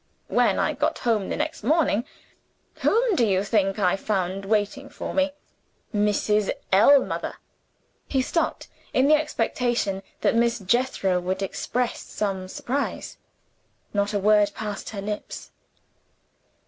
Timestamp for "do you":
3.15-3.43